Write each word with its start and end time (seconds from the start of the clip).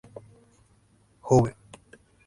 hube 1.29 1.55